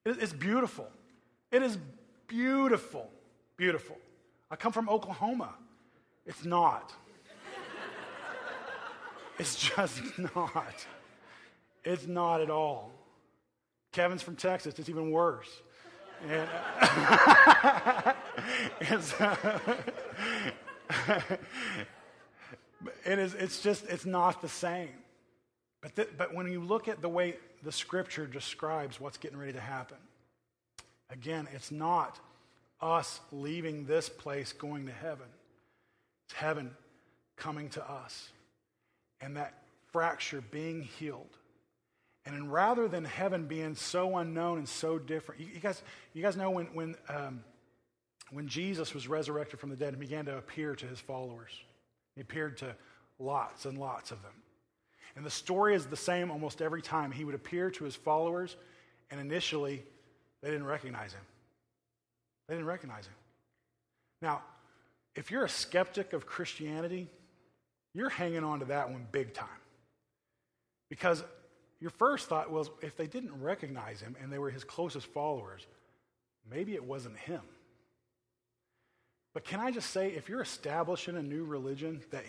[0.05, 0.89] It, it's beautiful.
[1.51, 1.79] It is
[2.27, 3.11] beautiful,
[3.57, 3.97] beautiful.
[4.51, 5.55] I come from Oklahoma.
[6.27, 6.93] It's not.
[9.39, 10.03] it's just
[10.37, 10.87] not.
[11.85, 12.96] It's not at all.
[13.97, 14.79] Kevin's from Texas.
[14.79, 15.49] It's even worse.
[16.29, 16.47] And,
[18.83, 19.59] it's, uh,
[23.07, 24.91] it is, it's just, it's not the same.
[25.81, 29.55] But, th- but when you look at the way the scripture describes what's getting ready
[29.55, 29.97] to happen,
[31.09, 32.21] again, it's not
[32.83, 35.29] us leaving this place going to heaven.
[36.27, 36.77] It's heaven
[37.37, 38.29] coming to us.
[39.23, 39.55] And that
[39.91, 41.39] fracture being healed
[42.27, 46.37] and rather than heaven being so unknown and so different, you, you guys, you guys
[46.37, 47.45] know when, when, um,
[48.31, 51.53] when Jesus was resurrected from the dead and began to appear to his followers,
[52.17, 52.75] he appeared to
[53.19, 54.33] lots and lots of them.
[55.15, 57.13] And the story is the same almost every time.
[57.13, 58.57] He would appear to his followers,
[59.11, 59.83] and initially,
[60.43, 61.23] they didn't recognize him.
[62.49, 63.15] They didn't recognize him.
[64.21, 64.43] Now,
[65.15, 67.09] if you're a skeptic of Christianity,
[67.95, 69.49] you're hanging on to that one big time.
[70.91, 71.25] Because
[71.81, 75.67] your first thought was if they didn't recognize him and they were his closest followers,
[76.51, 77.43] maybe it wasn't him.
[79.35, 82.25] But can I just say, if you're establishing a new religion that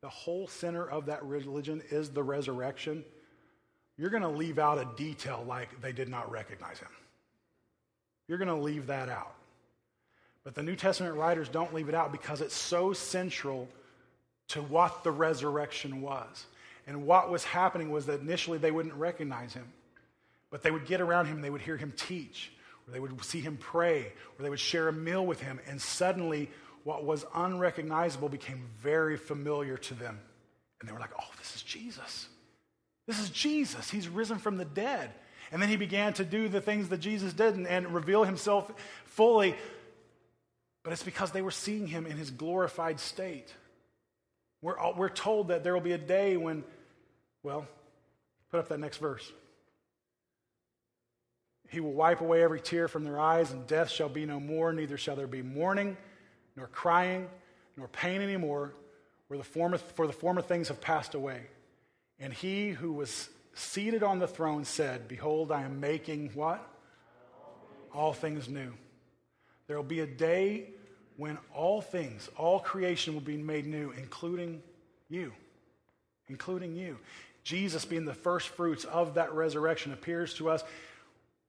[0.00, 3.04] the whole center of that religion is the resurrection,
[3.96, 6.88] you're going to leave out a detail like they did not recognize him.
[8.26, 9.34] You're going to leave that out.
[10.44, 13.68] But the New Testament writers don't leave it out because it's so central
[14.48, 16.46] to what the resurrection was.
[16.88, 19.70] And what was happening was that initially they wouldn't recognize him,
[20.50, 22.50] but they would get around him, they would hear him teach,
[22.86, 24.06] or they would see him pray,
[24.38, 26.50] or they would share a meal with him, and suddenly
[26.84, 30.18] what was unrecognizable became very familiar to them.
[30.80, 32.28] And they were like, oh, this is Jesus.
[33.06, 33.90] This is Jesus.
[33.90, 35.10] He's risen from the dead.
[35.52, 38.72] And then he began to do the things that Jesus did and, and reveal himself
[39.04, 39.54] fully.
[40.84, 43.52] But it's because they were seeing him in his glorified state.
[44.62, 46.64] We're, we're told that there will be a day when
[47.48, 47.66] well,
[48.50, 49.32] put up that next verse.
[51.70, 54.70] He will wipe away every tear from their eyes, and death shall be no more,
[54.70, 55.96] neither shall there be mourning,
[56.56, 57.26] nor crying,
[57.74, 58.74] nor pain anymore,
[59.28, 61.40] where the former, for the former things have passed away.
[62.20, 66.62] And he who was seated on the throne said, Behold, I am making what?
[67.94, 68.74] All things new.
[69.68, 70.68] There will be a day
[71.16, 74.62] when all things, all creation will be made new, including
[75.08, 75.32] you.
[76.28, 76.98] Including you.
[77.48, 80.62] Jesus being the first fruits of that resurrection appears to us,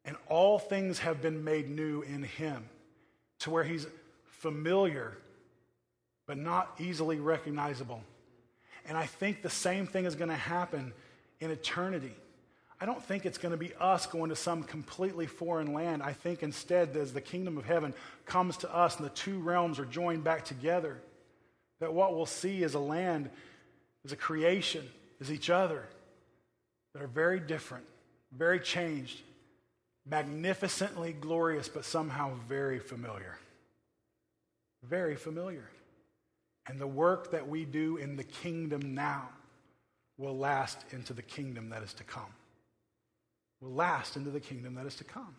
[0.05, 2.63] and all things have been made new in him
[3.39, 3.85] to where he's
[4.23, 5.17] familiar
[6.25, 8.01] but not easily recognizable.
[8.87, 10.93] And I think the same thing is going to happen
[11.41, 12.15] in eternity.
[12.79, 16.01] I don't think it's going to be us going to some completely foreign land.
[16.01, 17.93] I think instead, as the kingdom of heaven
[18.25, 21.01] comes to us and the two realms are joined back together,
[21.81, 23.29] that what we'll see is a land,
[24.05, 24.87] is a creation
[25.19, 25.85] is each other
[26.93, 27.85] that are very different,
[28.31, 29.21] very changed,
[30.05, 33.37] magnificently glorious, but somehow very familiar.
[34.83, 35.69] Very familiar.
[36.67, 39.29] And the work that we do in the kingdom now
[40.17, 42.33] will last into the kingdom that is to come.
[43.61, 45.35] Will last into the kingdom that is to come.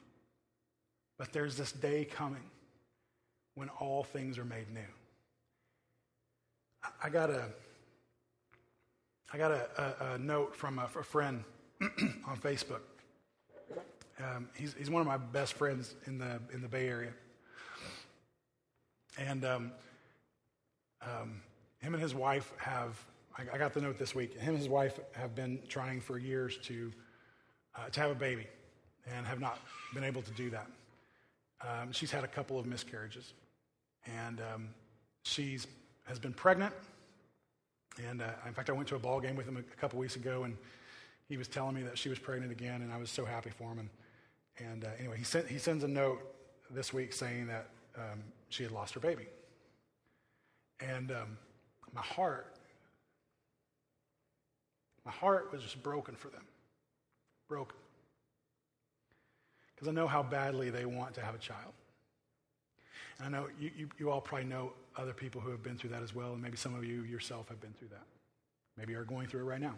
[1.19, 2.45] But there's this day coming
[3.55, 4.81] when all things are made new.
[7.03, 7.45] I got a,
[9.33, 11.45] I got a, a, a note from a, a friend
[11.81, 12.81] on Facebook.
[14.19, 17.13] Um, he's, he's one of my best friends in the, in the Bay Area.
[19.19, 19.73] And um,
[21.03, 21.41] um,
[21.79, 23.03] him and his wife have,
[23.39, 26.19] I, I, got the note this week, him and his wife have been trying for
[26.19, 26.93] years to,
[27.77, 28.47] uh, to have a baby
[29.07, 29.59] and have not
[29.95, 30.67] been able to do that.
[31.63, 33.33] Um, she's had a couple of miscarriages.
[34.07, 34.69] And um,
[35.23, 35.67] she's
[36.07, 36.75] has been pregnant.
[38.09, 40.17] And uh, in fact, I went to a ball game with him a, couple weeks
[40.17, 40.57] ago, and
[41.29, 43.71] he was telling me that she was pregnant again, and I was so happy for
[43.73, 43.79] him.
[43.79, 43.91] And,
[44.59, 46.21] and uh, anyway, he, sent, he sends a note
[46.71, 49.27] this week saying that um, she had lost her baby.
[50.81, 51.37] And um,
[51.95, 52.57] my heart,
[55.05, 56.45] my heart was just broken for them.
[57.49, 57.77] Broken.
[59.75, 61.73] Because I know how badly they want to have a child.
[63.19, 65.91] And I know you, you, you, all probably know other people who have been through
[65.91, 68.05] that as well, and maybe some of you yourself have been through that.
[68.77, 69.75] Maybe are going through it right now.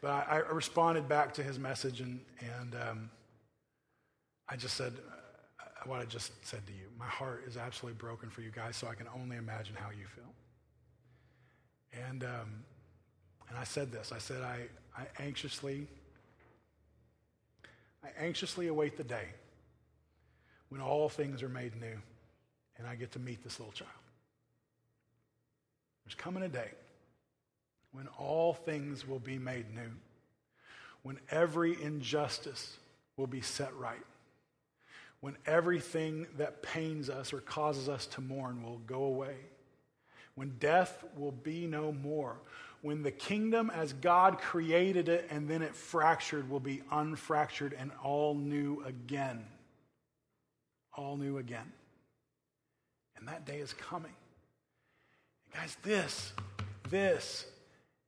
[0.00, 3.10] But I, I responded back to his message, and, and um,
[4.48, 4.92] I just said
[5.60, 6.88] uh, what I just said to you.
[6.98, 10.06] My heart is absolutely broken for you guys, so I can only imagine how you
[10.14, 10.24] feel.
[12.08, 12.64] And, um,
[13.48, 14.60] and I said this I said, I,
[14.96, 15.86] I anxiously,
[18.02, 19.28] I anxiously await the day
[20.68, 21.96] when all things are made new
[22.78, 23.90] and I get to meet this little child.
[26.04, 26.70] There's coming a day
[27.92, 29.90] when all things will be made new,
[31.02, 32.76] when every injustice
[33.16, 34.02] will be set right,
[35.20, 39.36] when everything that pains us or causes us to mourn will go away,
[40.34, 42.36] when death will be no more,
[42.82, 47.92] when the kingdom as God created it and then it fractured will be unfractured and
[48.02, 49.44] all new again
[50.96, 51.72] all new again.
[53.16, 54.14] And that day is coming.
[55.52, 56.32] guys, this,
[56.90, 57.46] this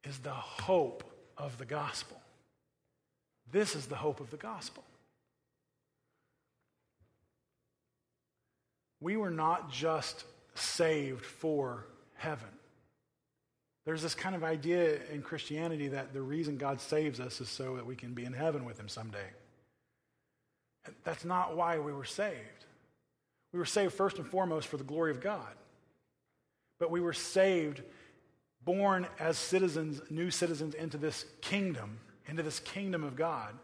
[0.05, 1.05] is the hope
[1.39, 2.21] of the gospel.
[3.53, 4.85] This is the hope of the gospel.
[9.01, 12.49] We were not just saved for heaven.
[13.85, 17.77] There's this kind of idea in Christianity that the reason God saves us is so
[17.77, 19.29] that we can be in heaven with Him someday.
[21.05, 22.65] That's not why we were saved.
[23.57, 25.49] We were saved first and foremost for the glory of God.
[26.79, 27.81] But we were saved,
[28.63, 33.55] born as citizens, new citizens into this kingdom, into this kingdom of God,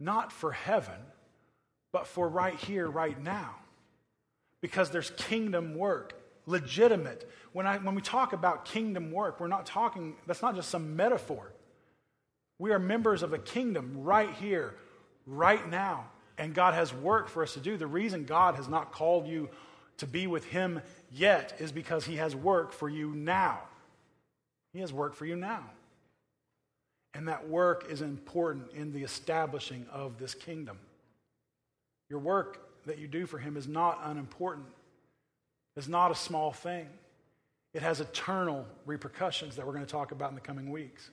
[0.00, 0.98] not for heaven,
[1.92, 3.54] but for right here, right now.
[4.60, 7.30] Because there's kingdom work, legitimate.
[7.52, 10.96] When, I, when we talk about kingdom work, we're not talking, that's not just some
[10.96, 11.52] metaphor.
[12.58, 14.74] We are members of a kingdom right here,
[15.24, 16.06] right now
[16.38, 17.76] and God has work for us to do.
[17.76, 19.48] The reason God has not called you
[19.98, 20.80] to be with Him
[21.12, 23.60] yet is because He has work for you now.
[24.72, 25.64] He has work for you now.
[27.14, 30.78] And that work is important in the establishing of this kingdom.
[32.10, 34.66] Your work that you do for Him is not unimportant,
[35.76, 36.88] it's not a small thing.
[37.72, 41.10] It has eternal repercussions that we're going to talk about in the coming weeks.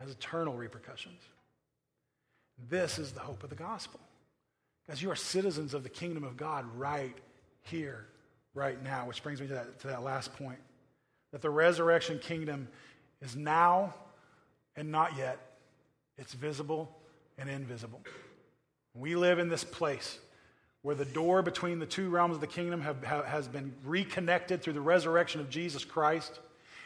[0.00, 1.20] It has eternal repercussions.
[2.68, 4.00] This is the hope of the gospel.
[4.86, 7.14] Because you are citizens of the kingdom of God right
[7.62, 8.06] here,
[8.54, 10.58] right now, which brings me to that, to that last point
[11.32, 12.68] that the resurrection kingdom
[13.20, 13.94] is now
[14.76, 15.38] and not yet,
[16.16, 16.90] it's visible
[17.36, 18.00] and invisible.
[18.94, 20.18] We live in this place
[20.82, 24.62] where the door between the two realms of the kingdom have, have, has been reconnected
[24.62, 26.38] through the resurrection of Jesus Christ.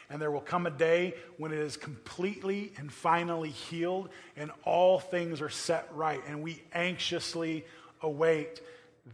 [0.09, 4.99] And there will come a day when it is completely and finally healed and all
[4.99, 6.21] things are set right.
[6.27, 7.65] And we anxiously
[8.01, 8.61] await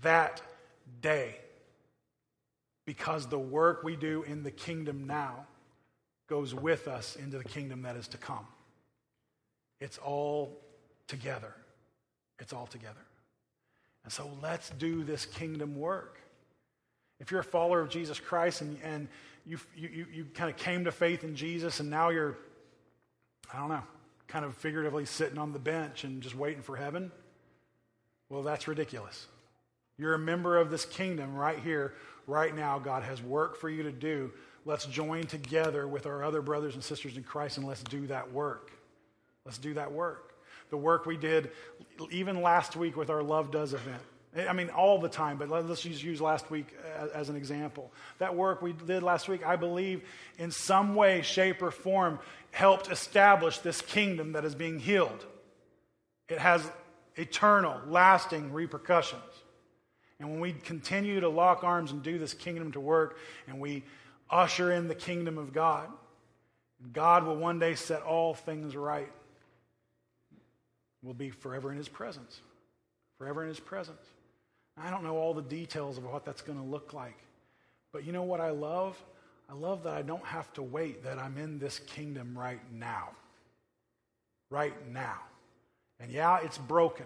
[0.01, 0.41] that
[1.01, 1.35] day
[2.85, 5.45] because the work we do in the kingdom now
[6.27, 8.47] goes with us into the kingdom that is to come.
[9.79, 10.59] It's all
[11.07, 11.53] together.
[12.39, 13.05] It's all together.
[14.03, 16.19] And so let's do this kingdom work.
[17.19, 19.07] If you're a follower of Jesus Christ and, and
[19.49, 22.37] you, you, you kind of came to faith in Jesus and now you're,
[23.51, 23.83] I don't know,
[24.27, 27.11] kind of figuratively sitting on the bench and just waiting for heaven,
[28.29, 29.25] well, that's ridiculous.
[29.97, 31.95] You're a member of this kingdom right here,
[32.27, 32.77] right now.
[32.77, 34.31] God has work for you to do.
[34.65, 38.31] Let's join together with our other brothers and sisters in Christ and let's do that
[38.31, 38.71] work.
[39.45, 40.35] Let's do that work.
[40.69, 41.49] The work we did
[42.11, 44.03] even last week with our Love Does event.
[44.37, 46.75] I mean, all the time, but let's just use last week
[47.13, 47.91] as an example.
[48.19, 50.03] That work we did last week, I believe,
[50.37, 52.19] in some way, shape, or form,
[52.51, 55.25] helped establish this kingdom that is being healed.
[56.27, 56.69] It has
[57.15, 59.23] eternal, lasting repercussions.
[60.19, 63.17] And when we continue to lock arms and do this kingdom to work,
[63.47, 63.83] and we
[64.29, 65.89] usher in the kingdom of God.
[66.93, 69.11] God will one day set all things right.
[71.01, 72.39] We'll be forever in his presence.
[73.17, 74.05] Forever in his presence.
[74.81, 77.17] I don't know all the details of what that's going to look like.
[77.91, 79.01] But you know what I love?
[79.49, 83.09] I love that I don't have to wait, that I'm in this kingdom right now.
[84.49, 85.19] Right now.
[85.99, 87.05] And yeah, it's broken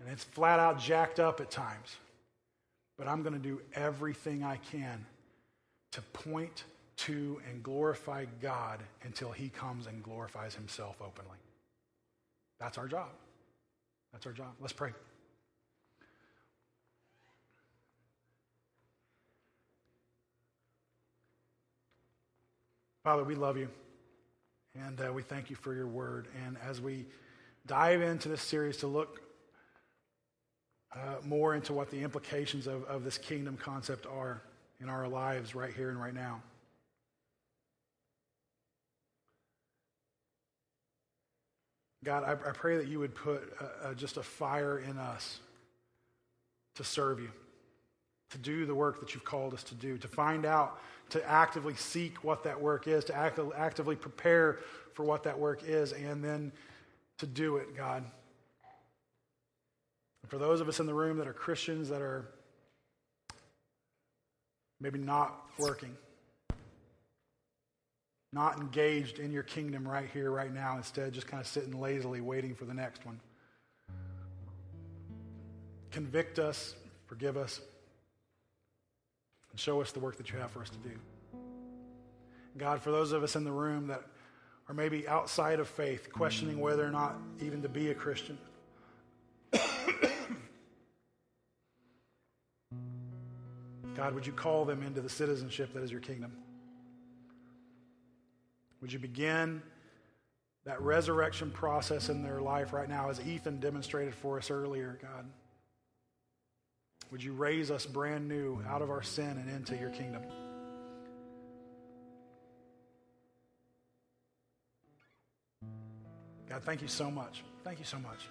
[0.00, 1.96] and it's flat out jacked up at times.
[2.96, 5.04] But I'm going to do everything I can
[5.92, 6.64] to point
[6.96, 11.38] to and glorify God until He comes and glorifies Himself openly.
[12.60, 13.08] That's our job.
[14.12, 14.52] That's our job.
[14.60, 14.92] Let's pray.
[23.04, 23.68] Father, we love you.
[24.74, 26.26] And uh, we thank you for your word.
[26.46, 27.04] And as we
[27.66, 29.20] dive into this series to look
[30.94, 34.42] uh, more into what the implications of, of this kingdom concept are
[34.80, 36.40] in our lives right here and right now.
[42.04, 45.40] God, I, I pray that you would put uh, uh, just a fire in us
[46.76, 47.30] to serve you,
[48.34, 50.80] to do the work that you've called us to do, to find out,
[51.10, 54.58] to actively seek what that work is, to act, actively prepare
[54.92, 56.50] for what that work is, and then
[57.18, 58.04] to do it, God.
[60.22, 62.28] And for those of us in the room that are Christians that are
[64.80, 65.96] maybe not working,
[68.32, 72.20] not engaged in your kingdom right here, right now, instead just kind of sitting lazily
[72.20, 73.20] waiting for the next one.
[75.92, 76.74] Convict us,
[77.06, 77.60] forgive us,
[79.54, 80.90] and show us the work that you have for us to do.
[82.58, 84.02] God, for those of us in the room that
[84.68, 88.36] are maybe outside of faith, questioning whether or not even to be a Christian.
[93.94, 96.32] God, would you call them into the citizenship that is your kingdom?
[98.80, 99.62] Would you begin
[100.64, 105.26] that resurrection process in their life right now, as Ethan demonstrated for us earlier, God?
[107.14, 110.22] Would you raise us brand new out of our sin and into your kingdom?
[116.48, 117.44] God, thank you so much.
[117.62, 118.28] Thank you so much.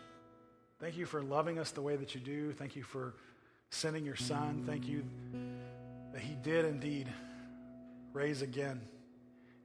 [0.81, 2.51] Thank you for loving us the way that you do.
[2.51, 3.13] Thank you for
[3.69, 4.65] sending your son.
[4.67, 5.05] Thank you
[6.11, 7.07] that he did indeed
[8.11, 8.81] raise again.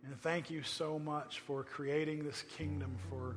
[0.05, 3.35] And thank you so much for creating this kingdom for,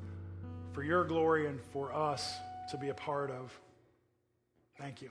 [0.73, 2.35] for your glory and for us
[2.69, 3.51] to be a part of.
[4.77, 5.09] Thank you.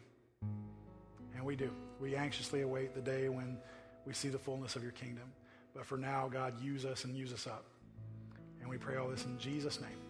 [1.41, 1.71] And we do.
[1.99, 3.57] We anxiously await the day when
[4.05, 5.33] we see the fullness of your kingdom.
[5.75, 7.65] But for now, God, use us and use us up.
[8.61, 10.10] And we pray all this in Jesus' name.